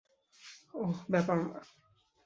[0.73, 1.59] ওহ, ব্যাপার না।